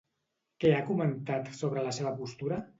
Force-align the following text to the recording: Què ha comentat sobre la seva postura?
Què 0.63 0.71
ha 0.77 0.79
comentat 0.87 1.53
sobre 1.61 1.87
la 1.91 1.97
seva 2.01 2.19
postura? 2.25 2.63